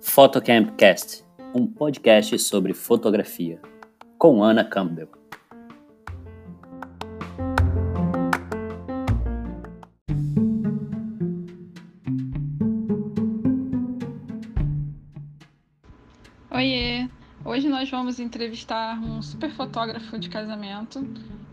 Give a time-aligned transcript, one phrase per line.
[0.00, 3.60] Photocampcast, um podcast sobre fotografia,
[4.16, 5.10] com Ana Campbell.
[16.50, 17.08] Oiê!
[17.44, 21.06] Hoje nós vamos entrevistar um super fotógrafo de casamento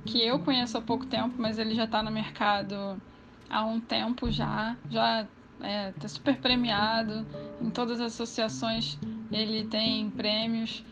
[0.05, 3.01] que eu conheço há pouco tempo, mas ele já está no mercado
[3.50, 5.27] há um tempo já, já
[5.61, 7.25] é, tá super premiado.
[7.61, 8.97] Em todas as associações
[9.32, 10.83] ele tem prêmios.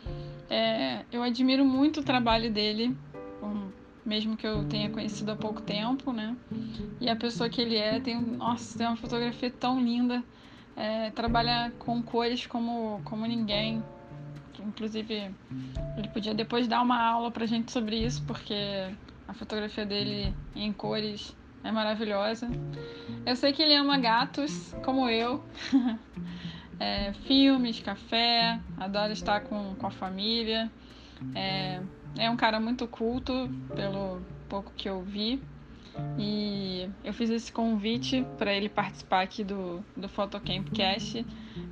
[0.49, 2.95] É, eu admiro muito o trabalho dele
[4.09, 6.35] mesmo que eu tenha conhecido há pouco tempo né?
[6.99, 10.23] E a pessoa que ele é tem nossa tem uma fotografia tão linda.
[10.76, 13.84] É, trabalha com cores como como ninguém
[14.66, 15.34] inclusive
[15.98, 18.55] ele podia depois dar uma aula pra gente sobre isso porque
[19.27, 22.49] a fotografia dele em cores é maravilhosa.
[23.26, 25.44] Eu sei que ele ama gatos, como eu.
[26.80, 30.71] é, filmes, café, adora estar com, com a família.
[31.35, 31.82] É,
[32.18, 35.41] é um cara muito culto, pelo pouco que eu vi.
[36.18, 41.26] E eu fiz esse convite para ele participar aqui do, do Photocampcast.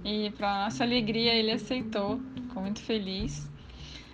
[0.03, 2.20] E, para nossa alegria, ele aceitou.
[2.36, 3.50] Ficou muito feliz.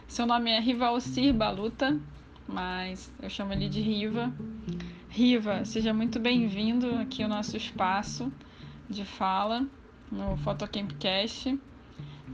[0.07, 1.99] Seu nome é Rivalcir Baluta,
[2.47, 4.33] mas eu chamo ele de Riva.
[5.09, 8.31] Riva, seja muito bem-vindo aqui ao nosso espaço
[8.89, 9.67] de fala
[10.11, 11.59] no Photocampcast.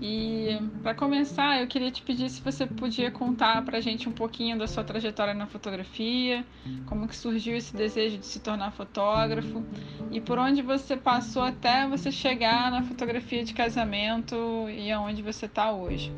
[0.01, 4.11] E para começar, eu queria te pedir se você podia contar para a gente um
[4.11, 6.45] pouquinho da sua trajetória na fotografia,
[6.85, 9.63] como que surgiu esse desejo de se tornar fotógrafo
[10.11, 14.35] e por onde você passou até você chegar na fotografia de casamento
[14.69, 16.13] e aonde você está hoje.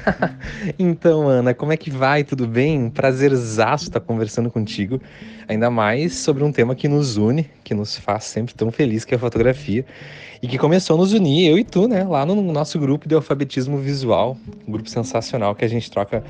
[0.78, 2.24] então, Ana, como é que vai?
[2.24, 2.90] Tudo bem?
[2.90, 5.00] Prazerzaço estar conversando contigo,
[5.48, 9.14] ainda mais sobre um tema que nos une, que nos faz sempre tão feliz, que
[9.14, 9.84] é a fotografia,
[10.42, 13.14] e que começou a nos unir, eu e tu, né, lá no nosso grupo de
[13.14, 14.36] alfabetismo visual,
[14.66, 16.22] um grupo sensacional que a gente troca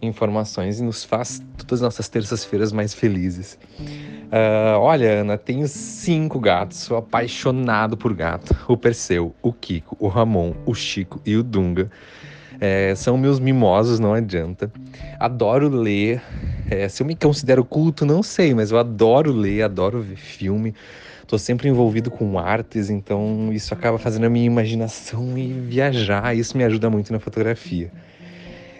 [0.00, 3.58] informações e nos faz todas as nossas terças-feiras mais felizes.
[3.80, 8.54] Uh, olha, Ana, tenho cinco gatos, sou apaixonado por gato.
[8.68, 11.90] O Perseu, o Kiko, o Ramon, o Chico e o Dunga.
[12.60, 14.70] É, são meus mimosos, não adianta.
[15.18, 16.20] Adoro ler.
[16.70, 20.74] É, se eu me considero culto, não sei, mas eu adoro ler, adoro ver filme.
[21.22, 26.34] Estou sempre envolvido com artes, então isso acaba fazendo a minha imaginação e viajar.
[26.36, 27.92] Isso me ajuda muito na fotografia.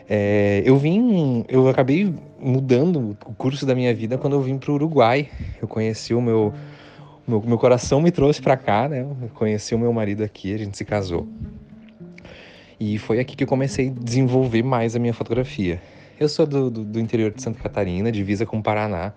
[0.09, 4.71] É, eu vim, eu acabei mudando o curso da minha vida quando eu vim para
[4.71, 5.29] o Uruguai.
[5.61, 6.55] Eu conheci o meu,
[7.27, 9.01] meu, meu coração me trouxe para cá, né?
[9.01, 11.29] Eu conheci o meu marido aqui, a gente se casou.
[12.81, 15.81] E foi aqui que eu comecei a desenvolver mais a minha fotografia.
[16.19, 19.13] Eu sou do, do, do interior de Santa Catarina, divisa com o Paraná.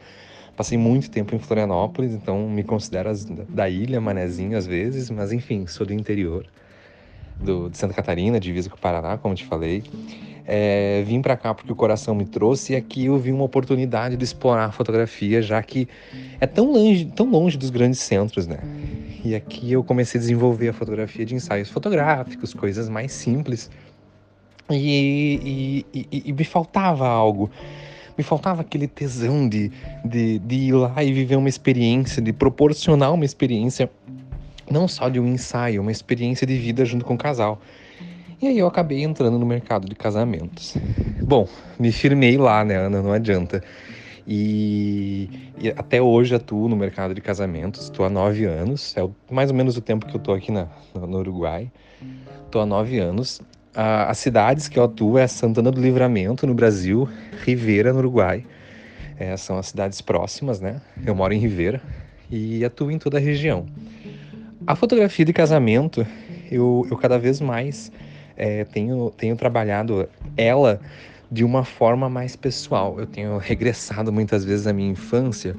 [0.55, 5.31] Passei muito tempo em Florianópolis, então me considero as, da ilha, manezinho às vezes, mas
[5.31, 6.45] enfim, sou do interior
[7.39, 9.83] do, de Santa Catarina, divisa com o Paraná, como te falei.
[10.45, 14.17] É, vim para cá porque o coração me trouxe e aqui eu vi uma oportunidade
[14.17, 15.87] de explorar a fotografia, já que
[16.39, 18.59] é tão longe, tão longe dos grandes centros, né?
[19.23, 23.69] E aqui eu comecei a desenvolver a fotografia de ensaios fotográficos, coisas mais simples.
[24.69, 27.49] E, e, e, e me faltava algo.
[28.17, 29.71] Me faltava aquele tesão de,
[30.03, 33.89] de, de ir lá e viver uma experiência, de proporcionar uma experiência,
[34.69, 37.61] não só de um ensaio, uma experiência de vida junto com o casal.
[38.41, 40.75] E aí eu acabei entrando no mercado de casamentos.
[41.21, 41.47] Bom,
[41.79, 43.01] me firmei lá, né, Ana?
[43.01, 43.63] Não adianta.
[44.27, 47.83] E, e, até hoje atuo no mercado de casamentos.
[47.83, 50.67] Estou há nove anos, é mais ou menos o tempo que eu estou aqui na,
[50.93, 51.71] no, Uruguai.
[52.45, 53.41] Estou há nove anos.
[53.73, 57.07] Ah, as cidades que eu atuo é Santana do Livramento, no Brasil,
[57.43, 58.45] Rivera, no Uruguai.
[59.17, 60.81] É, são as cidades próximas, né?
[61.05, 61.81] Eu moro em Rivera
[62.29, 63.65] e atuo em toda a região.
[64.65, 66.05] A fotografia de casamento,
[66.51, 67.91] eu, eu cada vez mais
[68.35, 70.07] é, tenho, tenho trabalhado
[70.37, 70.79] ela
[71.31, 72.99] de uma forma mais pessoal.
[72.99, 75.55] Eu tenho regressado muitas vezes à minha infância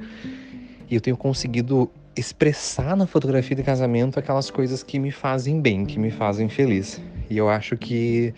[0.89, 5.83] e eu tenho conseguido expressar na fotografia de casamento aquelas coisas que me fazem bem,
[5.83, 7.01] que me fazem feliz.
[7.27, 8.33] E eu acho que,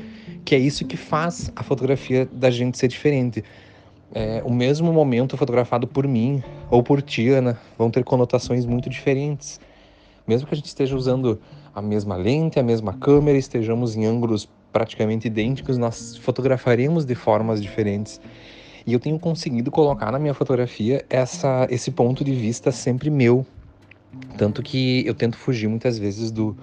[0.45, 3.43] que é isso que faz a fotografia da gente ser diferente.
[4.13, 8.89] É, o mesmo momento fotografado por mim ou por ti, Ana, vão ter conotações muito
[8.89, 9.59] diferentes.
[10.25, 11.41] Mesmo que a gente esteja usando
[11.73, 17.61] a mesma lente, a mesma câmera, estejamos em ângulos praticamente idênticos, nós fotografaremos de formas
[17.61, 18.19] diferentes.
[18.85, 23.45] E eu tenho conseguido colocar na minha fotografia essa, esse ponto de vista sempre meu.
[24.37, 26.57] Tanto que eu tento fugir muitas vezes do,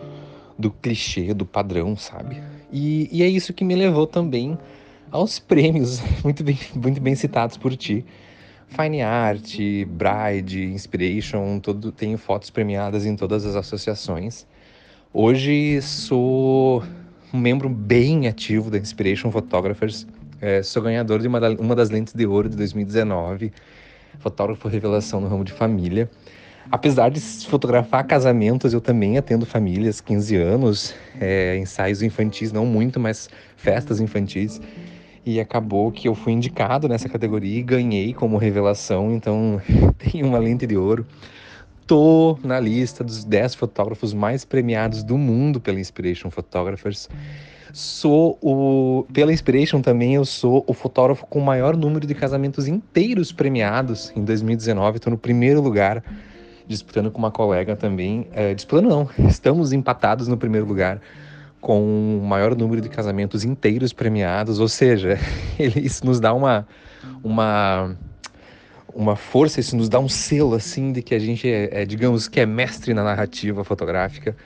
[0.58, 2.42] do clichê, do padrão, sabe?
[2.70, 4.58] E, e é isso que me levou também
[5.10, 8.04] aos prêmios, muito bem, muito bem citados por ti.
[8.68, 9.56] Fine Art,
[9.86, 14.46] Bride, Inspiration, todo, tenho fotos premiadas em todas as associações.
[15.14, 16.82] Hoje sou
[17.32, 20.06] um membro bem ativo da Inspiration Photographers.
[20.40, 23.52] É, sou ganhador de uma, uma das lentes de ouro de 2019,
[24.18, 26.10] fotógrafo revelação no ramo de família.
[26.70, 33.00] Apesar de fotografar casamentos, eu também atendo famílias, 15 anos, é, ensaios infantis, não muito,
[33.00, 34.60] mas festas infantis.
[35.24, 39.60] E acabou que eu fui indicado nessa categoria e ganhei como revelação, então
[39.98, 41.06] tenho uma lente de ouro.
[41.86, 47.08] Tô na lista dos 10 fotógrafos mais premiados do mundo pela Inspiration Photographers.
[47.72, 49.06] Sou o.
[49.12, 54.12] Pela Inspiration também, eu sou o fotógrafo com o maior número de casamentos inteiros premiados
[54.14, 54.98] em 2019.
[54.98, 56.04] Estou no primeiro lugar
[56.66, 58.28] disputando com uma colega também.
[58.32, 61.00] É, disputando não, estamos empatados no primeiro lugar
[61.62, 65.16] com o maior número de casamentos inteiros premiados, ou seja,
[65.56, 66.66] isso nos dá uma,
[67.22, 67.96] uma,
[68.94, 72.28] uma força, isso nos dá um selo assim de que a gente é, é digamos
[72.28, 74.36] que é mestre na narrativa fotográfica,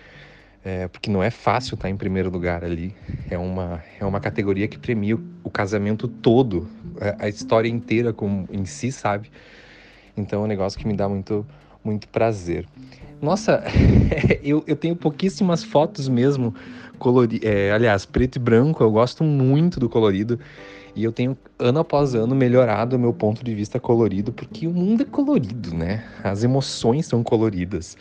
[0.64, 2.94] é, porque não é fácil estar em primeiro lugar ali.
[3.31, 6.69] É uma, é uma categoria que premia o, o casamento todo,
[7.19, 9.31] a, história inteira como, em si, sabe?
[10.16, 11.46] Então é um negócio que me dá muito,
[11.84, 12.66] muito prazer.
[13.20, 13.62] Nossa,
[14.42, 16.54] eu, eu tenho pouquíssimas fotos mesmo
[16.99, 17.49] coloridas.
[17.49, 20.40] É, aliás, preto e branco, eu gosto muito do colorido.
[20.96, 24.72] E eu tenho, ano após ano, melhorado o meu ponto de vista colorido, porque o
[24.72, 26.02] mundo é colorido, né?
[26.25, 27.98] As emoções são coloridas.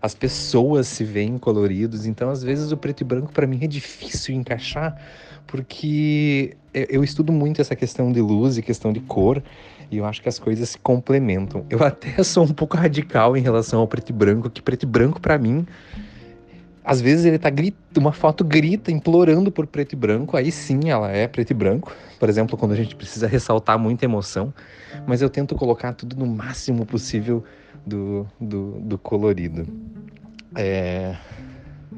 [0.00, 3.66] As pessoas se veem coloridos, então às vezes o preto e branco para mim é
[3.66, 4.98] difícil encaixar,
[5.46, 9.42] porque eu estudo muito essa questão de luz e questão de cor,
[9.90, 11.66] e eu acho que as coisas se complementam.
[11.68, 14.86] Eu até sou um pouco radical em relação ao preto e branco, que preto e
[14.86, 15.66] branco para mim
[16.88, 17.50] às vezes ele tá
[17.98, 21.94] uma foto grita implorando por preto e branco, aí sim ela é preto e branco.
[22.18, 24.54] Por exemplo, quando a gente precisa ressaltar muita emoção,
[25.06, 27.44] mas eu tento colocar tudo no máximo possível
[27.84, 29.68] do, do, do colorido.
[30.56, 31.14] É...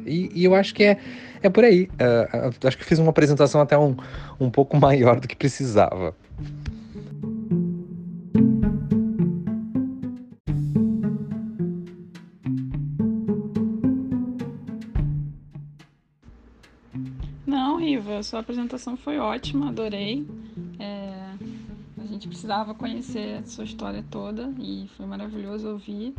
[0.04, 0.98] E, e, eu acho que é,
[1.40, 1.88] é por aí.
[1.92, 3.96] Uh, acho que fiz uma apresentação até um,
[4.40, 6.16] um pouco maior do que precisava.
[18.22, 20.26] Sua apresentação foi ótima, adorei.
[20.78, 21.34] É,
[21.98, 26.14] a gente precisava conhecer a sua história toda e foi maravilhoso ouvir.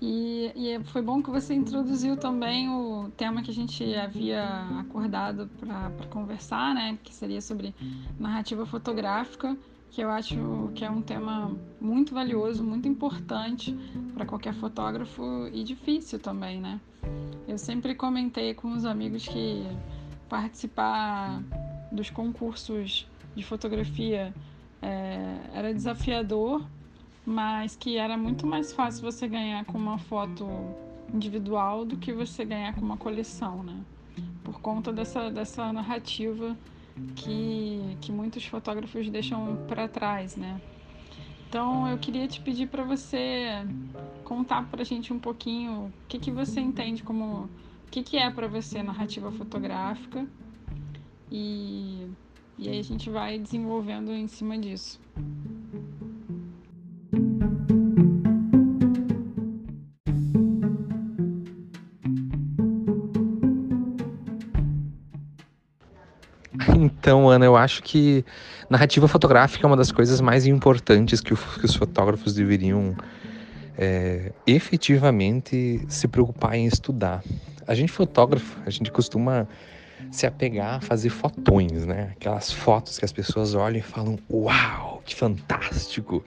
[0.00, 4.44] E, e foi bom que você introduziu também o tema que a gente havia
[4.80, 6.98] acordado para conversar, né?
[7.04, 7.72] Que seria sobre
[8.18, 9.56] narrativa fotográfica,
[9.92, 13.78] que eu acho que é um tema muito valioso, muito importante
[14.12, 16.80] para qualquer fotógrafo e difícil também, né?
[17.46, 19.64] Eu sempre comentei com os amigos que
[20.32, 21.42] participar
[21.92, 23.06] dos concursos
[23.36, 24.32] de fotografia
[24.80, 26.64] é, era desafiador,
[27.26, 30.48] mas que era muito mais fácil você ganhar com uma foto
[31.12, 33.78] individual do que você ganhar com uma coleção, né?
[34.42, 36.56] Por conta dessa, dessa narrativa
[37.14, 40.58] que, que muitos fotógrafos deixam para trás, né?
[41.46, 43.66] Então eu queria te pedir para você
[44.24, 47.50] contar para a gente um pouquinho o que, que você entende como
[47.92, 50.26] que, que é para você narrativa fotográfica
[51.30, 52.06] e,
[52.58, 54.98] e aí a gente vai desenvolvendo em cima disso.
[66.74, 68.24] Então, Ana, eu acho que
[68.70, 72.96] narrativa fotográfica é uma das coisas mais importantes que, os fotógrafos deveriam
[73.76, 77.22] é, efetivamente se preocupar em estudar.
[77.66, 79.48] A gente fotógrafo, a gente costuma
[80.10, 82.10] se apegar a fazer fotões, né?
[82.12, 86.24] Aquelas fotos que as pessoas olham e falam: "Uau, que fantástico!".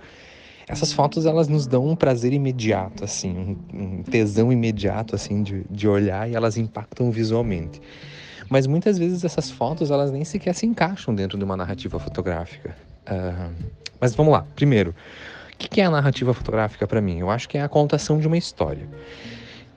[0.67, 5.87] Essas fotos elas nos dão um prazer imediato, assim, um, tesão imediato, assim, de, de
[5.87, 7.79] olhar e elas impactam visualmente.
[8.49, 12.75] Mas muitas vezes essas fotos elas nem sequer se encaixam dentro de uma narrativa fotográfica.
[13.07, 13.53] Uh,
[13.99, 14.45] mas vamos lá.
[14.55, 14.95] Primeiro,
[15.55, 17.19] o que é a narrativa fotográfica para mim?
[17.19, 18.87] Eu acho que é a contação de uma história.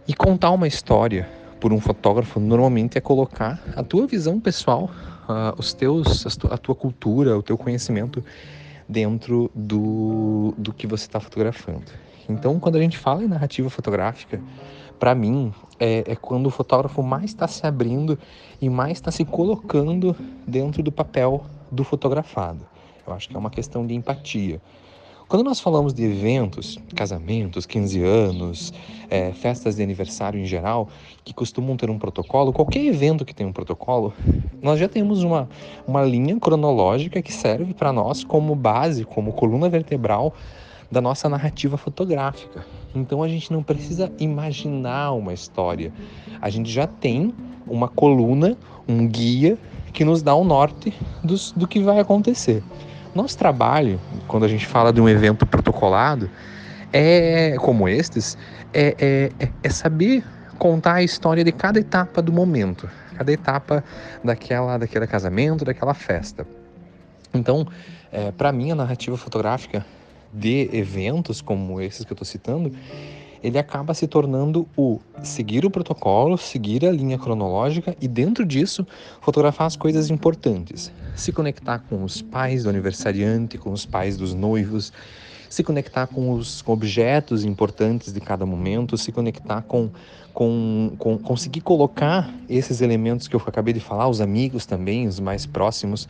[0.07, 1.29] E contar uma história
[1.61, 4.91] por um fotógrafo normalmente é colocar a tua visão pessoal,
[5.29, 8.25] uh, os teus, a tua cultura, o teu conhecimento
[8.89, 11.85] dentro do, do que você está fotografando.
[12.29, 14.41] Então, quando a gente fala em narrativa fotográfica,
[14.99, 18.19] para mim é, é, quando o fotógrafo mais está se abrindo
[18.61, 20.15] e mais está se colocando
[20.47, 22.67] dentro do papel do fotografado.
[23.07, 24.61] Eu acho que é uma questão de empatia.
[25.29, 28.73] Quando nós falamos de eventos, casamentos, 15 anos,
[29.11, 30.89] é, festas de aniversário em geral,
[31.23, 34.15] que costumam ter um protocolo, qualquer evento que tem um protocolo,
[34.63, 35.47] nós já temos uma,
[35.87, 40.33] uma linha cronológica que serve para nós como base, como coluna vertebral
[40.91, 42.65] da nossa narrativa fotográfica.
[42.95, 45.93] Então a gente não precisa imaginar uma história,
[46.41, 47.35] a gente já tem
[47.67, 48.57] uma coluna,
[48.89, 49.59] um guia
[49.93, 50.91] que nos dá o norte
[51.23, 52.63] dos, do que vai acontecer.
[53.19, 56.31] Nosso trabalho, quando a gente fala de um evento protocolado,
[56.93, 58.39] é como estes,
[58.73, 58.95] é,
[59.41, 60.23] é, é, saber
[60.57, 63.83] contar a história de cada etapa do momento, cada etapa
[64.23, 66.47] daquela, daquele casamento, daquela festa.
[67.35, 67.67] Então,
[68.13, 69.85] é, para mim, a narrativa fotográfica
[70.33, 72.73] de eventos como esses que eu estou citando,
[73.43, 78.87] ele acaba se tornando o seguir o protocolo, seguir a linha cronológica e dentro disso
[79.21, 84.35] fotografar as coisas importantes, se conectar com os pais do aniversariante, com os pais dos
[84.35, 84.93] noivos,
[85.49, 89.91] se conectar com os objetos importantes de cada momento, se conectar com,
[90.35, 95.19] com, com conseguir colocar esses elementos que eu acabei de falar, os amigos também, os
[95.19, 96.09] mais próximos,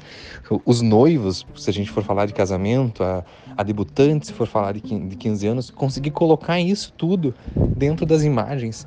[0.64, 3.24] os noivos, se a gente for falar de casamento, a,
[3.56, 7.34] a debutante, se for falar de 15 anos, conseguir colocar isso tudo
[7.76, 8.86] dentro das imagens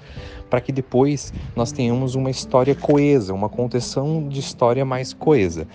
[0.50, 5.66] para que depois nós tenhamos uma história coesa, uma contenção de história mais coesa.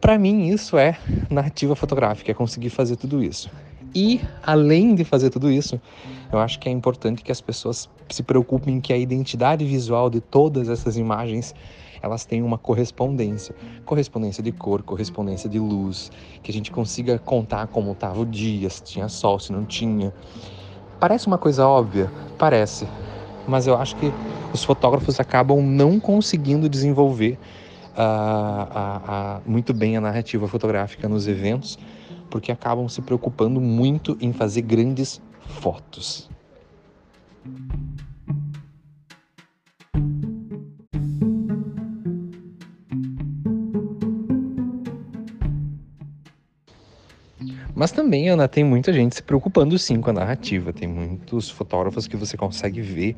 [0.00, 0.98] Para mim, isso é
[1.30, 3.48] narrativa fotográfica, é conseguir fazer tudo isso.
[3.94, 5.80] E, além de fazer tudo isso,
[6.32, 10.20] eu acho que é importante que as pessoas se preocupem que a identidade visual de
[10.20, 11.54] todas essas imagens
[12.02, 16.10] elas tenham uma correspondência, correspondência de cor, correspondência de luz,
[16.42, 20.12] que a gente consiga contar como estava o dia, se tinha sol, se não tinha.
[20.98, 22.88] Parece uma coisa óbvia, parece,
[23.46, 24.12] mas eu acho que
[24.52, 27.38] os fotógrafos acabam não conseguindo desenvolver
[27.92, 31.78] uh, muito bem a narrativa fotográfica nos eventos
[32.32, 35.20] porque acabam se preocupando muito em fazer grandes
[35.60, 36.30] fotos.
[47.74, 50.72] Mas também, Ana, tem muita gente se preocupando sim com a narrativa.
[50.72, 53.14] Tem muitos fotógrafos que você consegue ver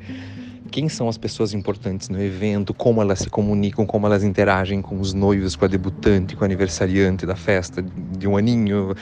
[0.74, 4.98] quem são as pessoas importantes no evento, como elas se comunicam, como elas interagem com
[4.98, 8.92] os noivos, com a debutante, com o aniversariante da festa de um aninho.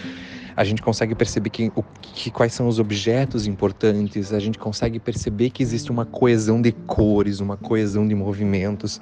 [0.55, 4.99] A gente consegue perceber que, o, que, quais são os objetos importantes, a gente consegue
[4.99, 9.01] perceber que existe uma coesão de cores, uma coesão de movimentos.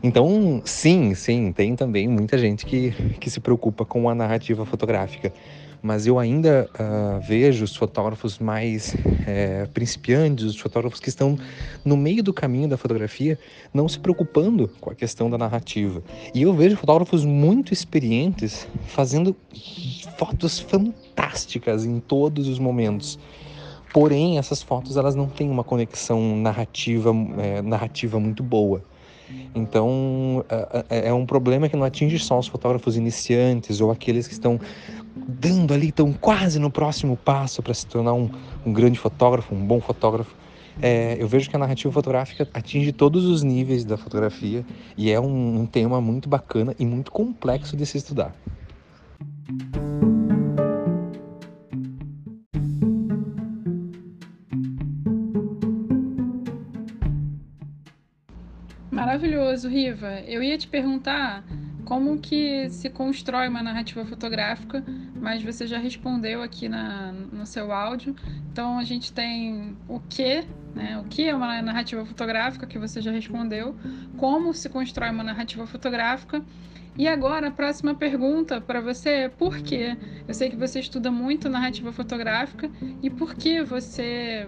[0.00, 5.32] Então, sim, sim, tem também muita gente que, que se preocupa com a narrativa fotográfica
[5.82, 11.38] mas eu ainda uh, vejo os fotógrafos mais é, principiantes, os fotógrafos que estão
[11.84, 13.38] no meio do caminho da fotografia,
[13.72, 16.02] não se preocupando com a questão da narrativa.
[16.34, 19.36] E eu vejo fotógrafos muito experientes fazendo
[20.16, 23.18] fotos fantásticas em todos os momentos.
[23.92, 28.82] Porém, essas fotos elas não têm uma conexão narrativa, é, narrativa muito boa.
[29.54, 30.44] Então,
[30.88, 34.58] é, é um problema que não atinge só os fotógrafos iniciantes ou aqueles que estão
[35.26, 38.30] dando ali, estão quase no próximo passo para se tornar um,
[38.64, 40.34] um, grande fotógrafo, um bom fotógrafo.
[40.80, 44.64] É, eu vejo que a narrativa fotográfica atinge todos os níveis da fotografia
[44.96, 48.32] e é um, um tema muito bacana e muito complexo de se estudar.
[58.90, 60.20] Maravilhoso, Riva.
[60.26, 61.44] Eu ia te perguntar
[61.88, 64.84] como que se constrói uma narrativa fotográfica,
[65.18, 68.14] mas você já respondeu aqui na, no seu áudio.
[68.52, 70.98] Então a gente tem o que, né?
[70.98, 73.74] O que é uma narrativa fotográfica, que você já respondeu,
[74.18, 76.44] como se constrói uma narrativa fotográfica.
[76.94, 79.96] E agora a próxima pergunta para você é por quê?
[80.28, 82.70] Eu sei que você estuda muito narrativa fotográfica
[83.02, 84.46] e por que você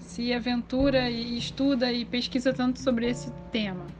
[0.00, 3.99] se aventura e estuda e pesquisa tanto sobre esse tema?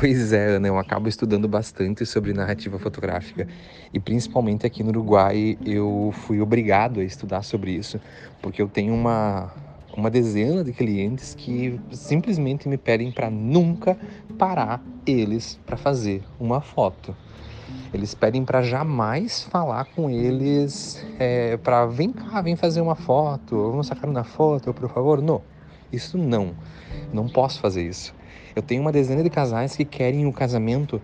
[0.00, 3.46] Pois é, Ana, eu acabo estudando bastante sobre narrativa fotográfica
[3.92, 8.00] e principalmente aqui no Uruguai eu fui obrigado a estudar sobre isso,
[8.40, 9.52] porque eu tenho uma,
[9.94, 13.94] uma dezena de clientes que simplesmente me pedem para nunca
[14.38, 17.14] parar eles para fazer uma foto.
[17.92, 23.70] Eles pedem para jamais falar com eles é, para vem cá, vem fazer uma foto,
[23.70, 25.20] vamos sacar uma foto, por favor.
[25.20, 25.42] Não,
[25.92, 26.54] isso não,
[27.12, 28.18] não posso fazer isso.
[28.60, 31.00] Eu tenho uma dezena de casais que querem o casamento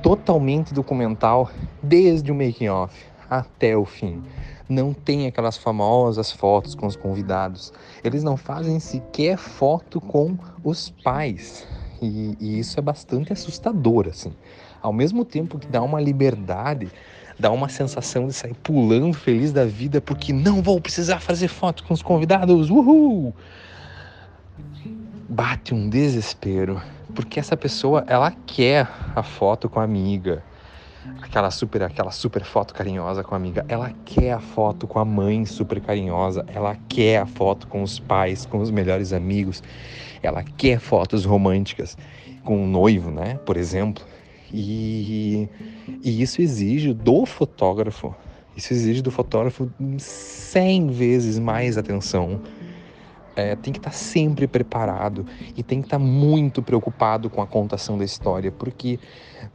[0.00, 1.50] totalmente documental,
[1.82, 4.22] desde o making off até o fim.
[4.68, 7.72] não tem aquelas famosas fotos com os convidados.
[8.04, 11.66] Eles não fazem sequer foto com os pais.
[12.00, 14.32] E, e isso é bastante assustador, assim.
[14.80, 16.92] Ao mesmo tempo que dá uma liberdade,
[17.36, 21.82] dá uma sensação de sair pulando feliz da vida porque não vou precisar fazer foto
[21.82, 22.70] com os convidados.
[22.70, 23.34] Uhul!
[25.28, 30.42] Bate um desespero, porque essa pessoa, ela quer a foto com a amiga.
[31.22, 35.04] Aquela super, aquela super foto carinhosa com a amiga, ela quer a foto com a
[35.04, 39.62] mãe super carinhosa, ela quer a foto com os pais, com os melhores amigos,
[40.22, 41.96] ela quer fotos românticas
[42.44, 43.38] com o noivo, né?
[43.46, 44.04] Por exemplo.
[44.52, 45.48] E,
[46.02, 48.14] e isso exige do fotógrafo,
[48.56, 52.40] isso exige do fotógrafo 100 vezes mais atenção.
[53.36, 55.24] É, tem que estar tá sempre preparado
[55.56, 58.98] e tem que estar tá muito preocupado com a contação da história, porque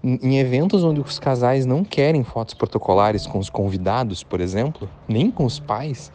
[0.03, 5.29] em eventos onde os casais não querem fotos protocolares com os convidados, por exemplo, nem
[5.29, 6.11] com os pais,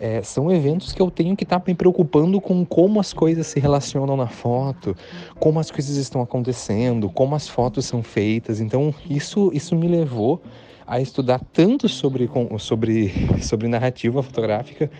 [0.00, 3.46] é, são eventos que eu tenho que estar tá me preocupando com como as coisas
[3.46, 4.96] se relacionam na foto,
[5.38, 8.60] como as coisas estão acontecendo, como as fotos são feitas.
[8.60, 10.40] Então, isso, isso me levou
[10.86, 12.28] a estudar tanto sobre,
[12.58, 13.12] sobre,
[13.44, 14.90] sobre narrativa fotográfica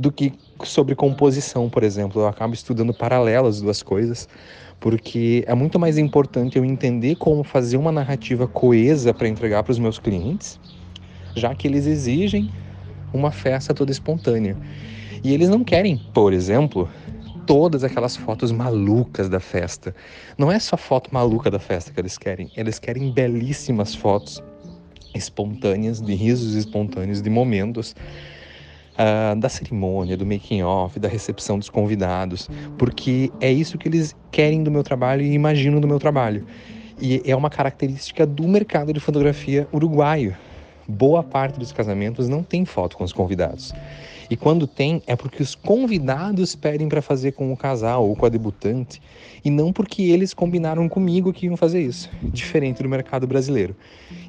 [0.00, 0.32] do que
[0.64, 2.22] sobre composição, por exemplo.
[2.22, 4.26] Eu acabo estudando paralelo as duas coisas,
[4.80, 9.72] porque é muito mais importante eu entender como fazer uma narrativa coesa para entregar para
[9.72, 10.58] os meus clientes,
[11.36, 12.50] já que eles exigem
[13.12, 14.56] uma festa toda espontânea.
[15.22, 16.88] E eles não querem, por exemplo,
[17.46, 19.94] todas aquelas fotos malucas da festa.
[20.38, 24.42] Não é só foto maluca da festa que eles querem, eles querem belíssimas fotos
[25.14, 27.94] espontâneas, de risos espontâneos, de momentos
[28.94, 34.16] uh, da cerimônia, do making off, da recepção dos convidados, porque é isso que eles
[34.30, 36.46] querem do meu trabalho e imaginam do meu trabalho.
[37.00, 40.36] E é uma característica do mercado de fotografia uruguaio
[40.90, 43.72] boa parte dos casamentos não tem foto com os convidados.
[44.30, 48.24] E quando tem, é porque os convidados pedem para fazer com o casal ou com
[48.24, 49.02] a debutante,
[49.44, 53.74] e não porque eles combinaram comigo que iam fazer isso, diferente do mercado brasileiro.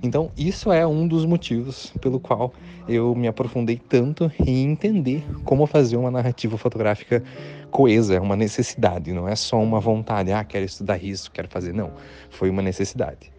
[0.01, 2.51] Então, isso é um dos motivos pelo qual
[2.89, 7.23] eu me aprofundei tanto em entender como fazer uma narrativa fotográfica
[7.69, 11.73] coesa, é uma necessidade, não é só uma vontade, ah, quero estudar isso, quero fazer,
[11.73, 11.91] não.
[12.32, 13.32] Foi uma necessidade.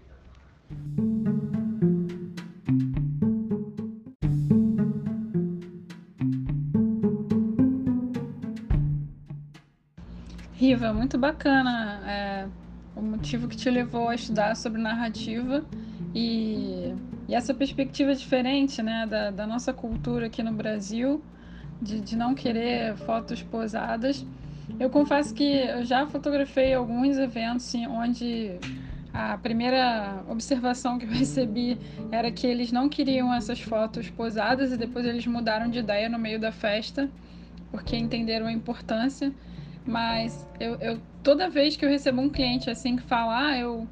[10.62, 12.46] Riva, muito bacana é,
[12.94, 15.64] o motivo que te levou a estudar sobre narrativa
[16.14, 16.94] e,
[17.26, 21.20] e essa perspectiva diferente né, da, da, nossa cultura aqui no Brasil,
[21.80, 24.24] de, de não querer fotos posadas.
[24.78, 28.52] Eu confesso que eu já fotografei alguns eventos onde
[29.12, 31.76] a primeira observação que eu recebi
[32.12, 36.20] era que eles não queriam essas fotos posadas e depois eles mudaram de ideia no
[36.20, 37.10] meio da festa,
[37.72, 39.32] porque entenderam a importância.
[39.84, 43.88] Mas eu, eu, toda vez que eu recebo um cliente assim que fala, ah, eu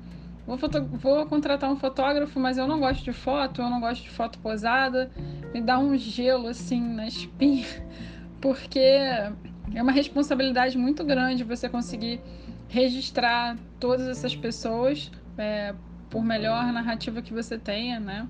[0.46, 0.58] vou,
[0.92, 4.38] vou contratar um fotógrafo, mas eu não gosto de foto, eu não gosto de foto
[4.38, 5.10] posada,
[5.52, 7.66] me dá um gelo assim na espinha,
[8.40, 12.20] porque é uma responsabilidade muito grande você conseguir
[12.68, 15.74] registrar todas essas pessoas, é,
[16.08, 18.28] por melhor narrativa que você tenha, né?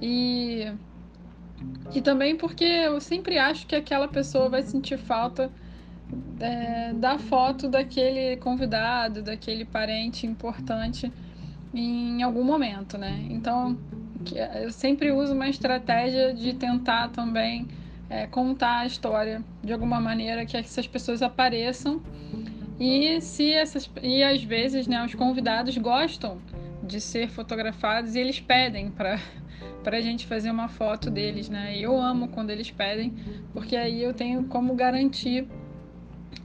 [0.00, 0.72] E,
[1.94, 5.50] e também porque eu sempre acho que aquela pessoa vai sentir falta
[6.38, 11.12] é, da foto daquele convidado, daquele parente importante
[11.72, 13.26] em algum momento, né?
[13.30, 13.78] Então,
[14.60, 17.68] eu sempre uso uma estratégia de tentar também
[18.08, 22.02] é, contar a história de alguma maneira que essas pessoas apareçam
[22.78, 26.38] e se essas e às vezes, né, os convidados gostam
[26.82, 29.20] de ser fotografados e eles pedem para
[29.84, 31.74] para a gente fazer uma foto deles, né?
[31.78, 33.14] Eu amo quando eles pedem,
[33.54, 35.46] porque aí eu tenho como garantir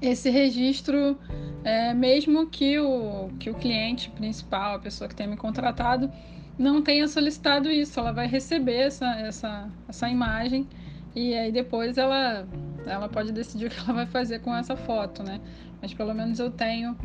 [0.08, 1.18] esse registro,
[1.64, 6.12] é, mesmo que o, que o cliente principal, a pessoa que tenha me contratado,
[6.58, 10.68] não tenha solicitado isso, ela vai receber essa, essa, essa imagem
[11.16, 12.48] e aí depois ela,
[12.86, 15.40] ela pode decidir o que ela vai fazer com essa foto, né?
[15.82, 16.98] Mas pelo menos eu tenho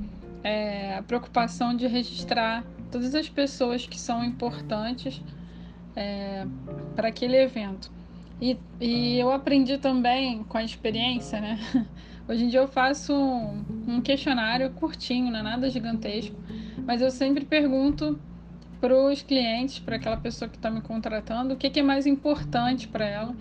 [0.42, 5.22] é, a preocupação de registrar todas as pessoas que são importantes
[5.94, 6.46] é,
[6.96, 7.90] para aquele evento.
[8.40, 11.58] E, e eu aprendi também com a experiência, né?
[12.30, 16.36] Hoje em dia eu faço um, um questionário curtinho, não é nada gigantesco,
[16.86, 18.20] mas eu sempre pergunto
[18.80, 22.06] para os clientes, para aquela pessoa que está me contratando, o que, que é mais
[22.06, 23.34] importante para ela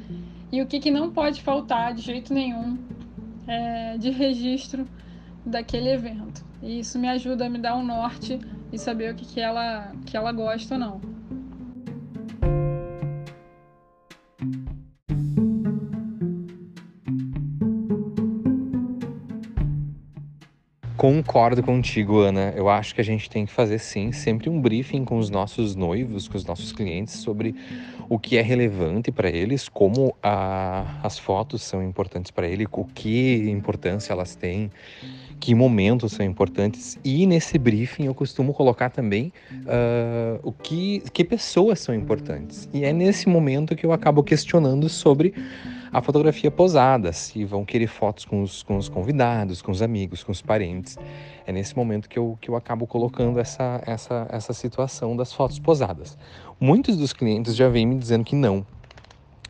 [0.52, 2.80] e o que, que não pode faltar de jeito nenhum
[3.46, 4.88] é, de registro
[5.46, 6.44] daquele evento.
[6.60, 8.40] E isso me ajuda a me dar um norte
[8.74, 11.02] e saber o que, que, ela, que ela gosta ou não.
[21.00, 22.54] Concordo contigo, Ana.
[22.58, 25.74] Eu acho que a gente tem que fazer sim sempre um briefing com os nossos
[25.74, 27.56] noivos, com os nossos clientes sobre
[28.10, 32.84] o que é relevante para eles, como a, as fotos são importantes para ele, o
[32.84, 34.70] que importância elas têm,
[35.40, 37.00] que momentos são importantes.
[37.02, 42.68] E nesse briefing eu costumo colocar também uh, o que, que pessoas são importantes.
[42.74, 45.34] E é nesse momento que eu acabo questionando sobre
[45.92, 50.24] a fotografia posada, se vão querer fotos com os, com os convidados, com os amigos,
[50.24, 50.98] com os parentes.
[51.48, 55.58] É nesse momento que eu, que eu acabo colocando essa, essa, essa situação das fotos
[55.58, 56.18] posadas.
[56.60, 58.66] Muitos dos clientes já vêm me dizendo que não.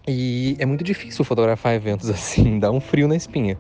[0.08, 3.58] E é muito difícil fotografar eventos assim, dá um frio na espinha.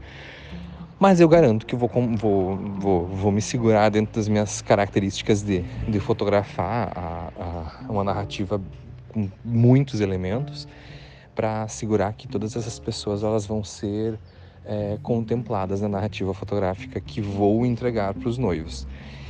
[0.97, 5.63] Mas eu garanto que vou, vou, vou, vou me segurar dentro das minhas características de,
[5.87, 8.61] de fotografar a, a, uma narrativa
[9.13, 10.67] com muitos elementos
[11.39, 14.19] para assegurar que todas essas pessoas elas vão ser
[14.65, 18.85] é, contempladas na narrativa fotográfica que vou entregar para os noivos.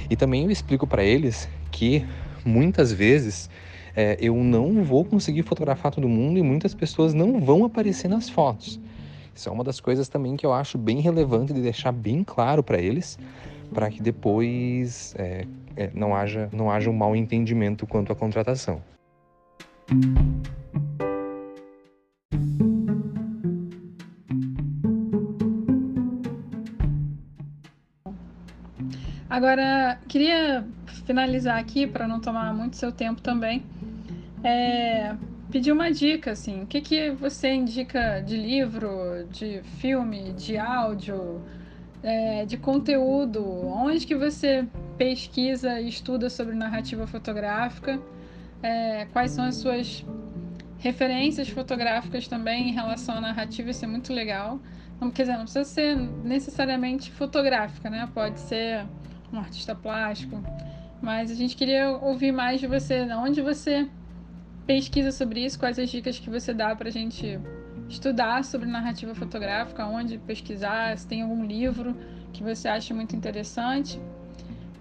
[0.09, 2.03] E também eu explico para eles que
[2.43, 3.47] muitas vezes
[3.95, 8.27] é, eu não vou conseguir fotografar todo mundo e muitas pessoas não vão aparecer nas
[8.27, 8.79] fotos.
[9.35, 12.63] Isso é uma das coisas também que eu acho bem relevante de deixar bem claro
[12.63, 13.19] para eles,
[13.71, 15.45] para que depois é,
[15.75, 18.81] é, não, haja, não haja um mal entendimento quanto à contratação.
[29.29, 30.65] Agora, queria
[31.05, 33.63] finalizar aqui, para não tomar muito seu tempo também,
[34.43, 35.15] é,
[35.51, 38.89] pedir uma dica, assim, o que, que você indica de livro,
[39.31, 41.41] de filme, de áudio,
[42.01, 44.65] é, de conteúdo, onde que você
[44.97, 47.99] pesquisa e estuda sobre narrativa fotográfica,
[48.63, 50.03] é, quais são as suas
[50.79, 54.59] referências fotográficas também em relação à narrativa, isso é muito legal.
[54.99, 58.09] Não, quer dizer, não precisa ser necessariamente fotográfica, né?
[58.13, 58.85] Pode ser
[59.31, 60.41] um artista plástico.
[61.01, 63.89] Mas a gente queria ouvir mais de você, onde você
[64.65, 67.39] pesquisa sobre isso, quais as dicas que você dá para a gente
[67.87, 71.95] estudar sobre narrativa fotográfica, onde pesquisar, se tem algum livro
[72.31, 73.99] que você acha muito interessante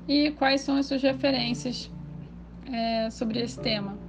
[0.07, 1.91] e quais são as suas referências
[2.71, 4.08] é, sobre esse tema.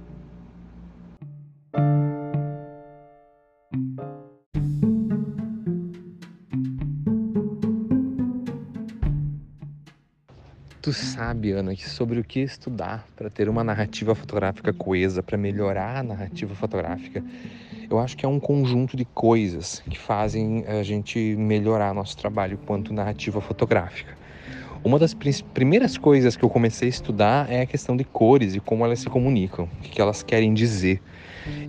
[10.82, 15.36] Tu sabe, Ana, que sobre o que estudar para ter uma narrativa fotográfica coesa, para
[15.36, 17.22] melhorar a narrativa fotográfica,
[17.90, 22.58] eu acho que é um conjunto de coisas que fazem a gente melhorar nosso trabalho
[22.66, 24.19] quanto narrativa fotográfica.
[24.82, 28.60] Uma das primeiras coisas que eu comecei a estudar é a questão de cores e
[28.60, 31.02] como elas se comunicam, o que elas querem dizer.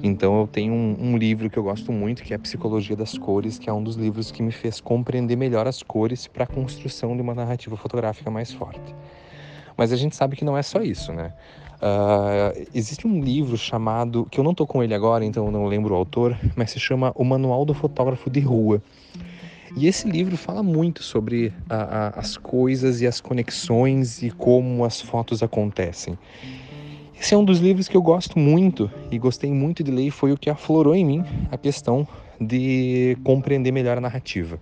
[0.02, 3.18] Então eu tenho um, um, livro que eu gosto muito, que é a Psicologia das
[3.18, 6.48] Cores, que é um dos livros que me fez compreender melhor as cores para a
[6.48, 8.96] construção de uma narrativa fotográfica mais forte.
[9.76, 11.34] Mas a gente sabe que não é só isso, né?
[11.82, 15.66] Uh, existe um livro chamado, que eu não estou com ele agora, então eu não
[15.66, 18.82] lembro o autor, mas se chama O Manual do Fotógrafo de Rua.
[19.76, 24.84] E esse livro fala muito sobre a, a, as coisas e as conexões e como
[24.84, 26.18] as fotos acontecem.
[27.20, 30.12] Esse é um dos livros que eu gosto muito e gostei muito de ler e
[30.12, 32.08] foi o que aflorou em mim a questão
[32.40, 34.60] de compreender melhor a narrativa.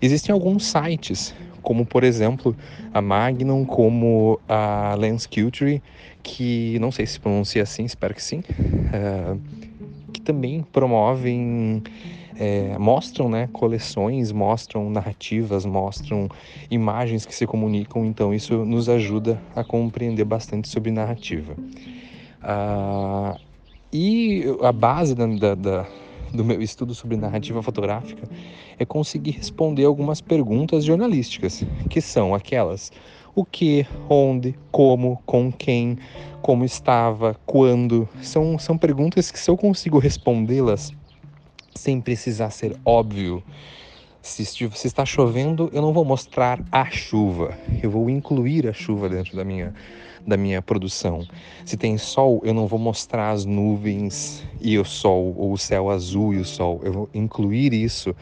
[0.00, 2.56] Existem alguns sites, como por exemplo
[2.94, 5.82] a Magnum, como a Lens Culture,
[6.22, 9.40] que não sei se pronuncia assim, espero que sim, uh,
[10.12, 11.82] que também promovem
[12.38, 16.28] é, mostram né, coleções, mostram narrativas, mostram
[16.70, 21.54] imagens que se comunicam, então isso nos ajuda a compreender bastante sobre narrativa.
[22.42, 23.38] Ah,
[23.92, 25.86] e a base da, da, da,
[26.32, 28.26] do meu estudo sobre narrativa fotográfica
[28.78, 32.90] é conseguir responder algumas perguntas jornalísticas, que são aquelas:
[33.34, 35.98] o que, onde, como, com quem,
[36.40, 38.08] como estava, quando.
[38.22, 40.92] São, são perguntas que, se eu consigo respondê-las
[41.74, 43.42] sem precisar ser óbvio.
[44.20, 49.08] Se, se está chovendo, eu não vou mostrar a chuva, eu vou incluir a chuva
[49.08, 49.74] dentro da minha,
[50.26, 51.26] da minha produção.
[51.64, 55.90] Se tem sol, eu não vou mostrar as nuvens e o sol, ou o céu
[55.90, 56.80] azul e o sol.
[56.84, 58.14] Eu vou incluir isso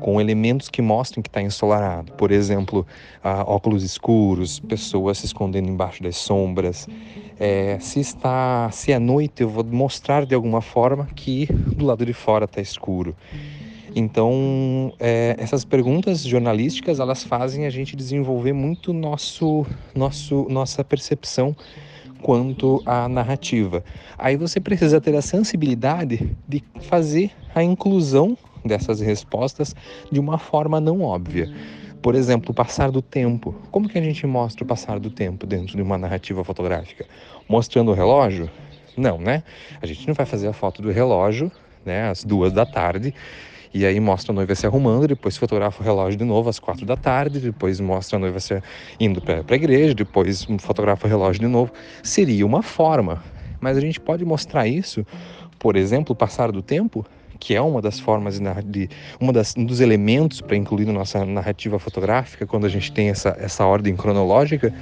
[0.00, 2.12] com elementos que mostrem que está ensolarado.
[2.12, 2.86] Por exemplo,
[3.24, 6.88] uh, óculos escuros, pessoas se escondendo embaixo das sombras.
[7.38, 12.04] É, se está, se é noite, eu vou mostrar de alguma forma que do lado
[12.04, 13.16] de fora está escuro.
[13.94, 21.56] Então, é, essas perguntas jornalísticas elas fazem a gente desenvolver muito nosso, nosso, nossa percepção
[22.22, 23.82] quanto à narrativa.
[24.16, 29.74] Aí você precisa ter a sensibilidade de fazer a inclusão dessas respostas
[30.12, 31.50] de uma forma não óbvia.
[32.02, 33.54] Por exemplo, o passar do tempo.
[33.70, 37.06] Como que a gente mostra o passar do tempo dentro de uma narrativa fotográfica?
[37.48, 38.50] Mostrando o relógio?
[38.96, 39.42] Não, né?
[39.82, 41.50] A gente não vai fazer a foto do relógio,
[41.84, 43.14] né, às duas da tarde,
[43.72, 46.84] e aí mostra a noiva se arrumando, depois fotografa o relógio de novo às quatro
[46.84, 48.60] da tarde, depois mostra a noiva se
[48.98, 51.72] indo para a igreja, depois fotografa o relógio de novo.
[52.02, 53.22] Seria uma forma,
[53.60, 55.06] mas a gente pode mostrar isso,
[55.58, 57.06] por exemplo, passar do tempo,
[57.38, 61.24] que é uma das formas de, uma das, um dos elementos para incluir na nossa
[61.24, 64.74] narrativa fotográfica quando a gente tem essa, essa ordem cronológica,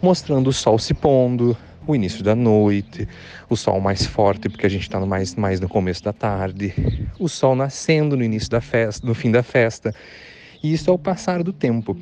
[0.00, 3.08] mostrando o sol se pondo, o início da noite,
[3.48, 6.74] o sol mais forte porque a gente está mais, mais no começo da tarde,
[7.18, 9.94] o sol nascendo no início da festa, no fim da festa.
[10.62, 11.96] E isso é o passar do tempo.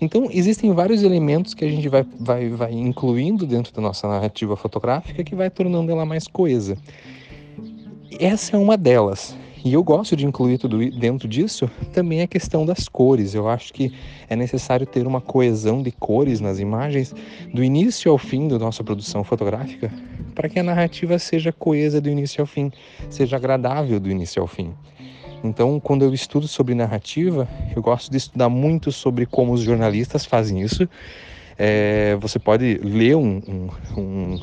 [0.00, 4.56] Então, existem vários elementos que a gente vai, vai, vai incluindo dentro da nossa narrativa
[4.56, 6.76] fotográfica que vai tornando ela mais coesa.
[8.18, 9.36] Essa é uma delas.
[9.64, 13.34] E eu gosto de incluir tudo dentro disso também a questão das cores.
[13.34, 13.92] Eu acho que
[14.28, 17.14] é necessário ter uma coesão de cores nas imagens
[17.52, 19.92] do início ao fim da nossa produção fotográfica
[20.34, 22.72] para que a narrativa seja coesa do início ao fim,
[23.10, 24.72] seja agradável do início ao fim.
[25.42, 30.24] Então, quando eu estudo sobre narrativa, eu gosto de estudar muito sobre como os jornalistas
[30.24, 30.88] fazem isso.
[31.58, 34.40] É, você pode ler um, um, um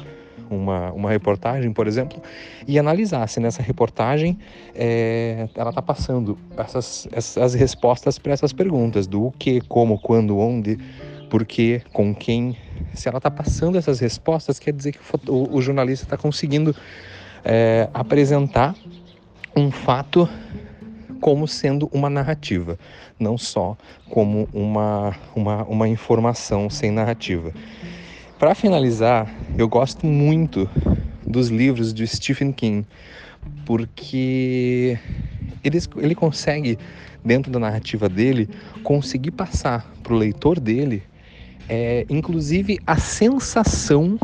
[0.50, 2.22] uma, uma reportagem, por exemplo,
[2.68, 4.38] e analisar se nessa reportagem
[4.74, 10.38] é, ela está passando essas, essas respostas para essas perguntas do o que, como, quando,
[10.38, 10.78] onde,
[11.30, 12.58] por quê, com quem.
[12.94, 16.76] Se ela está passando essas respostas, quer dizer que o, o jornalista está conseguindo
[17.44, 18.76] é, apresentar
[19.56, 20.30] um fato
[21.20, 22.78] como sendo uma narrativa,
[23.20, 23.76] não só
[24.10, 27.52] como uma, uma, uma informação sem narrativa.
[28.40, 30.70] Para finalizar, eu gosto muito
[31.26, 32.86] dos livros de Stephen King,
[33.66, 35.00] porque
[35.64, 36.78] ele, ele consegue,
[37.26, 38.48] dentro da narrativa dele,
[38.84, 41.02] conseguir passar para o leitor dele,
[41.68, 44.20] é, inclusive a sensação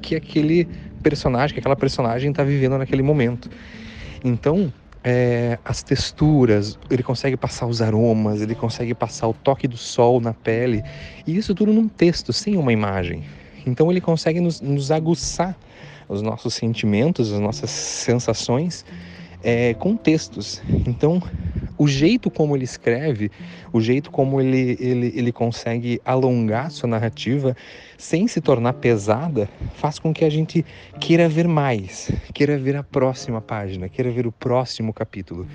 [0.00, 0.68] que aquele
[1.02, 3.50] personagem, que aquela personagem está vivendo naquele momento.
[4.24, 4.72] Então,
[5.08, 10.20] é, as texturas, ele consegue passar os aromas, ele consegue passar o toque do sol
[10.20, 10.82] na pele,
[11.24, 13.22] e isso tudo num texto, sem uma imagem.
[13.64, 15.56] Então ele consegue nos, nos aguçar
[16.08, 18.84] os nossos sentimentos, as nossas sensações
[19.44, 20.60] é, com textos.
[20.84, 21.22] Então,
[21.78, 23.30] o jeito como ele escreve,
[23.72, 27.56] o jeito como ele, ele, ele consegue alongar sua narrativa
[27.98, 30.64] sem se tornar pesada, faz com que a gente
[31.00, 35.46] queira ver mais, queira ver a próxima página, queira ver o próximo capítulo.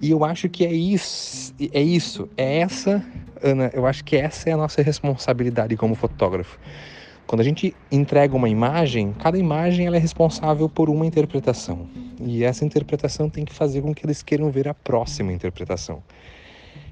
[0.00, 3.04] E eu acho que é isso, é isso, é essa,
[3.42, 6.58] Ana, eu acho que essa é a nossa responsabilidade como fotógrafo.
[7.28, 11.86] Quando a gente entrega uma imagem, cada imagem ela é responsável por uma interpretação.
[12.18, 16.02] E essa interpretação tem que fazer com que eles queiram ver a próxima interpretação.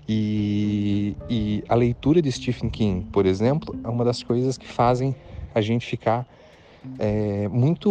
[0.06, 5.16] E, e a leitura de Stephen King, por exemplo, é uma das coisas que fazem
[5.54, 6.28] a gente ficar
[6.98, 7.90] é, muito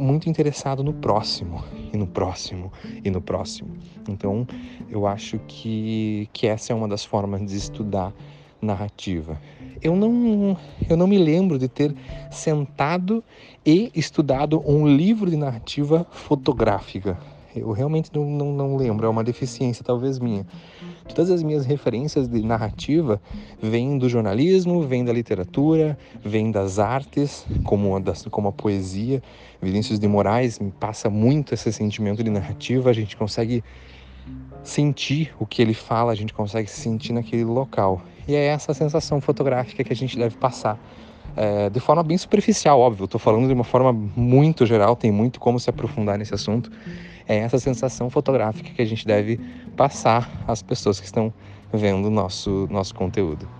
[0.00, 2.72] muito interessado no próximo e no próximo
[3.04, 3.76] e no próximo.
[4.08, 4.46] Então,
[4.88, 8.14] eu acho que que essa é uma das formas de estudar
[8.62, 9.40] narrativa.
[9.82, 10.56] Eu não,
[10.88, 11.94] eu não me lembro de ter
[12.30, 13.24] sentado
[13.64, 17.18] e estudado um livro de narrativa fotográfica.
[17.54, 20.46] Eu realmente não, não, não lembro, é uma deficiência talvez minha.
[21.08, 23.20] Todas as minhas referências de narrativa
[23.60, 29.20] vêm do jornalismo, vêm da literatura, vêm das artes, como a, das, como a poesia.
[29.60, 33.64] Vinícius de Moraes me passa muito esse sentimento de narrativa, a gente consegue
[34.62, 38.02] sentir o que ele fala, a gente consegue sentir naquele local.
[38.26, 40.78] E é essa sensação fotográfica que a gente deve passar.
[41.36, 45.38] É, de forma bem superficial, óbvio, estou falando de uma forma muito geral, tem muito
[45.38, 46.70] como se aprofundar nesse assunto.
[47.28, 49.38] É essa sensação fotográfica que a gente deve
[49.76, 51.32] passar às pessoas que estão
[51.72, 53.59] vendo nosso, nosso conteúdo.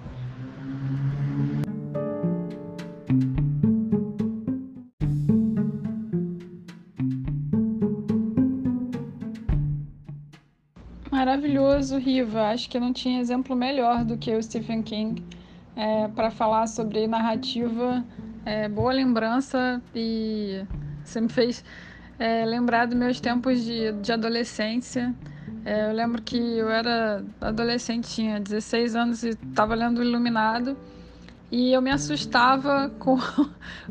[11.61, 12.49] Maravilhoso, Riva.
[12.49, 15.23] Acho que não tinha exemplo melhor do que o Stephen King
[15.77, 18.03] é, para falar sobre narrativa.
[18.47, 20.65] É, boa lembrança e
[21.05, 21.63] você me fez
[22.19, 25.15] é, lembrar dos meus tempos de, de adolescência.
[25.63, 30.75] É, eu lembro que eu era adolescente, tinha 16 anos e estava lendo Iluminado
[31.53, 33.19] e eu me assustava com,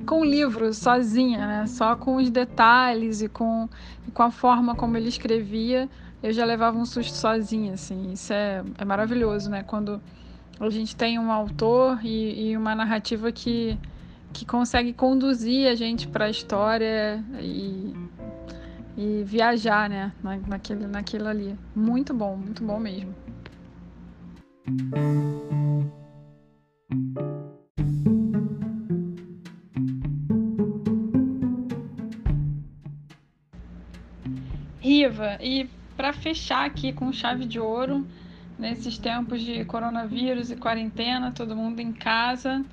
[0.08, 1.68] com o livro sozinha, né?
[1.68, 3.70] só com os detalhes e com,
[4.08, 5.88] e com a forma como ele escrevia
[6.22, 8.12] eu já levava um susto sozinha, assim.
[8.12, 9.64] Isso é, é maravilhoso, né?
[9.64, 10.02] Quando
[10.60, 13.78] a gente tem um autor e, e uma narrativa que,
[14.34, 17.94] que consegue conduzir a gente para a história e,
[18.98, 20.12] e viajar, né?
[20.22, 21.58] Na, naquele, naquilo ali.
[21.74, 23.16] Muito bom, muito bom mesmo.
[34.82, 38.08] Riva, e para fechar aqui com chave de ouro,
[38.58, 42.64] nesses tempos de coronavírus e quarentena, todo mundo em casa,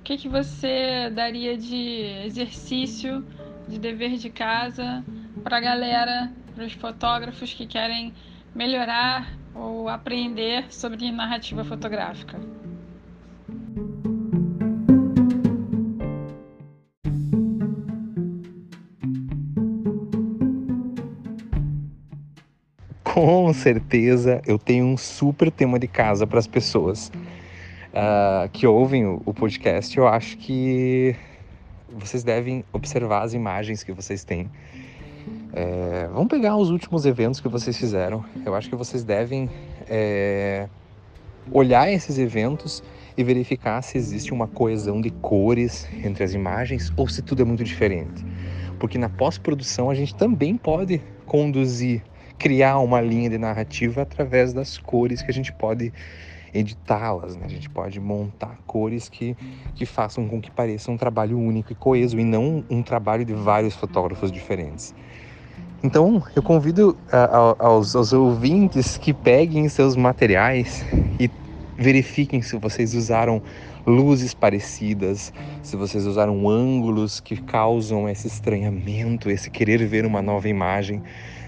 [0.00, 3.24] o que, que você daria de exercício,
[3.68, 5.04] de dever de casa
[5.44, 8.12] para a galera, para os fotógrafos que querem
[8.52, 12.40] melhorar ou aprender sobre narrativa fotográfica?
[23.12, 27.12] Com certeza eu tenho um super tema de casa para as pessoas
[27.92, 29.98] uh, que ouvem o, podcast.
[29.98, 31.14] Eu acho que
[31.90, 34.50] vocês devem observar as imagens que vocês têm.
[35.52, 38.24] É, vamos pegar os últimos eventos que vocês fizeram.
[38.46, 39.50] Eu acho que vocês devem
[39.90, 40.66] é,
[41.52, 42.82] olhar esses eventos
[43.14, 47.44] e verificar se existe uma coesão de cores entre as imagens ou se tudo é
[47.44, 48.24] muito diferente.
[48.78, 52.02] Porque na pós-produção a gente também pode conduzir
[52.42, 55.92] criar uma linha de narrativa através das cores que a gente pode
[56.52, 57.44] editá-las, né?
[57.46, 59.36] A gente pode montar cores que,
[59.76, 63.32] que façam com que pareça um trabalho único e coeso e não um trabalho de
[63.32, 64.92] vários fotógrafos diferentes.
[65.84, 66.98] Então, eu convido
[67.60, 70.84] aos, aos ouvintes que peguem seus materiais
[71.20, 71.30] e
[71.78, 73.40] verifiquem se vocês usaram
[73.86, 80.48] luzes parecidas, se vocês usaram ângulos que causam esse estranhamento, esse querer ver uma nova
[80.48, 81.02] imagem,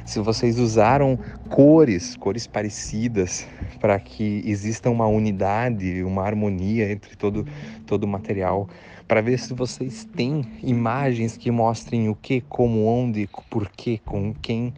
[0.04, 3.46] se vocês usaram cores, cores parecidas,
[3.80, 7.46] para que exista uma unidade, uma harmonia entre todo,
[7.86, 8.68] todo o material,
[9.08, 14.34] para ver se vocês têm imagens que mostrem o que, como, onde, por que, com
[14.34, 14.74] quem,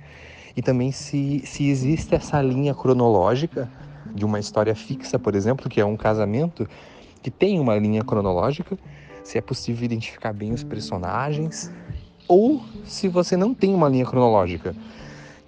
[0.56, 3.68] e também se, se existe essa linha cronológica
[4.14, 6.68] de uma história fixa, por exemplo, que é um casamento,
[7.22, 8.78] que tem uma linha cronológica,
[9.22, 11.70] se é possível identificar bem os personagens,
[12.28, 14.74] ou se você não tem uma linha cronológica,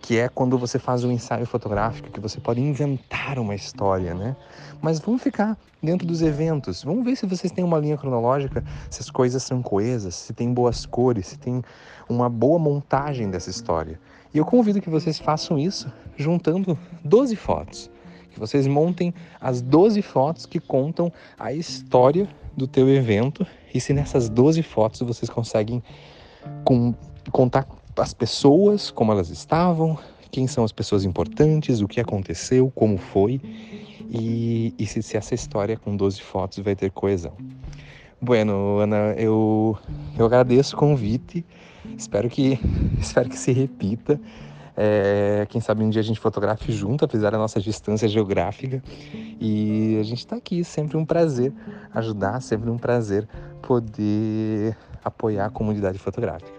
[0.08, 4.34] que é quando você faz um ensaio fotográfico, que você pode inventar uma história, né?
[4.80, 9.02] Mas vamos ficar dentro dos eventos, vamos ver se vocês têm uma linha cronológica, se
[9.02, 11.62] as coisas são coesas, se tem boas cores, se tem
[12.08, 14.00] uma boa montagem dessa história.
[14.32, 17.90] E eu convido que vocês façam isso juntando 12 fotos,
[18.30, 23.92] que vocês montem as 12 fotos que contam a história do teu evento e se
[23.92, 25.82] nessas 12 fotos vocês conseguem
[26.64, 26.94] com,
[27.30, 27.66] contar
[27.98, 29.98] as pessoas, como elas estavam,
[30.30, 33.40] quem são as pessoas importantes, o que aconteceu, como foi
[34.10, 37.32] e, e se, se, essa história com 12 fotos vai ter coesão.
[38.20, 39.78] Bueno, Ana, eu,
[40.18, 41.44] eu agradeço o convite,
[41.96, 42.58] espero que,
[42.98, 44.20] espero que se repita.
[44.80, 48.80] É, quem sabe um dia a gente fotografe junto, apesar da nossa distância geográfica.
[49.40, 51.52] E a gente está aqui, sempre um prazer
[51.92, 53.28] ajudar, sempre um prazer
[53.60, 56.57] poder apoiar a comunidade fotográfica.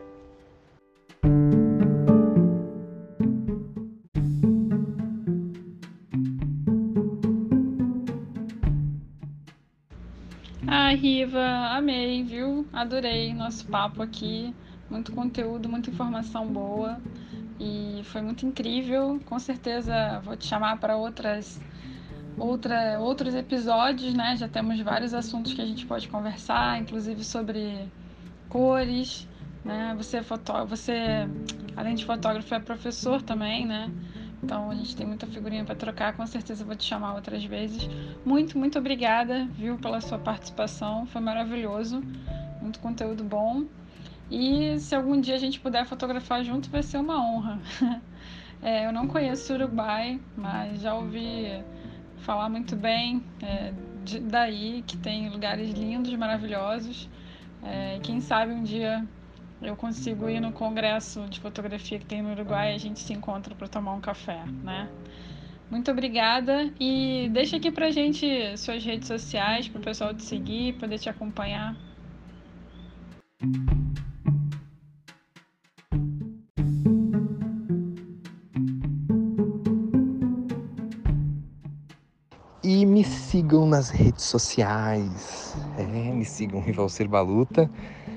[10.89, 11.39] Ah, Riva,
[11.71, 12.67] amei, viu?
[12.73, 14.55] Adorei nosso papo aqui.
[14.89, 16.99] Muito conteúdo, muita informação boa.
[17.59, 19.19] E foi muito incrível.
[19.25, 21.61] Com certeza vou te chamar para outras
[22.37, 24.35] outra, outros episódios, né?
[24.35, 27.87] Já temos vários assuntos que a gente pode conversar, inclusive sobre
[28.49, 29.27] cores,
[29.63, 29.93] né?
[29.97, 30.21] Você é
[30.67, 31.27] você
[31.75, 33.91] além de fotógrafo é professor também, né?
[34.43, 37.89] Então a gente tem muita figurinha para trocar, com certeza vou te chamar outras vezes.
[38.25, 42.01] Muito, muito obrigada, viu, pela sua participação, foi maravilhoso,
[42.61, 43.65] muito conteúdo bom.
[44.31, 47.59] E se algum dia a gente puder fotografar junto, vai ser uma honra.
[48.61, 51.63] É, eu não conheço Uruguai, mas já ouvi
[52.17, 53.71] falar muito bem é,
[54.03, 57.09] de, daí, que tem lugares lindos, maravilhosos.
[57.63, 59.07] É, quem sabe um dia
[59.61, 63.53] eu consigo ir no congresso de fotografia que tem no Uruguai a gente se encontra
[63.53, 64.89] para tomar um café, né?
[65.69, 70.73] Muito obrigada e deixa aqui pra gente suas redes sociais para o pessoal te seguir,
[70.73, 71.75] poder te acompanhar.
[82.63, 85.55] E me sigam nas redes sociais.
[85.77, 87.69] É, me sigam Rivalcer Baluta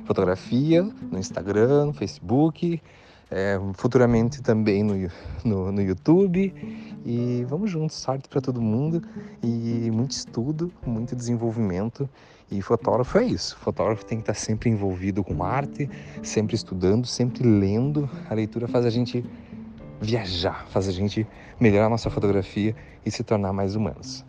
[0.04, 2.80] fotografia no Instagram, no Facebook,
[3.30, 4.94] é, futuramente também no,
[5.44, 6.54] no, no, YouTube.
[7.04, 9.02] E vamos juntos, sorte para todo mundo
[9.42, 12.08] e muito estudo, muito desenvolvimento.
[12.50, 13.56] E fotógrafo é isso.
[13.56, 15.88] Fotógrafo tem que estar sempre envolvido com arte,
[16.22, 18.08] sempre estudando, sempre lendo.
[18.28, 19.24] A leitura faz a gente
[20.00, 21.26] viajar, faz a gente
[21.58, 22.76] melhorar a nossa fotografia
[23.06, 24.24] e se tornar mais humanos.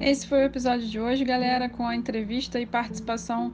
[0.00, 3.52] Esse foi o episódio de hoje, galera, com a entrevista e participação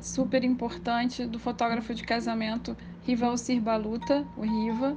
[0.00, 4.96] super importante do fotógrafo de casamento Rivalcir Baluta, o Riva.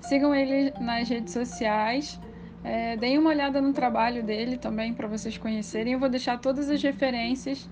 [0.00, 2.18] Sigam ele nas redes sociais.
[2.64, 5.92] É, deem uma olhada no trabalho dele também para vocês conhecerem.
[5.92, 7.68] Eu vou deixar todas as referências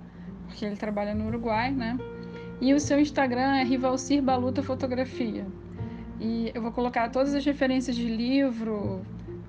[0.48, 1.98] porque ele trabalha no Uruguai, né?
[2.62, 5.48] E o seu Instagram é Rivalcir Baluta Fotografia.
[6.20, 9.02] E eu vou colocar todas as referências de livro,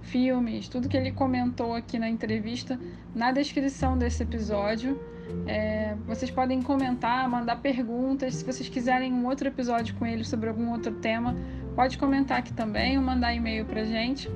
[0.03, 2.79] filmes, tudo que ele comentou aqui na entrevista
[3.15, 4.99] na descrição desse episódio.
[5.47, 8.37] É, vocês podem comentar, mandar perguntas.
[8.37, 11.37] Se vocês quiserem um outro episódio com ele sobre algum outro tema,
[11.81, 14.31] pode comentar aqui também ou mandar e-mail para gente,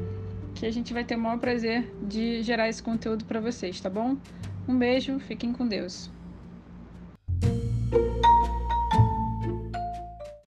[0.55, 3.90] que a gente vai ter o maior prazer de gerar esse conteúdo para vocês, tá
[3.90, 4.16] bom?
[4.66, 6.11] Um beijo, fiquem com Deus.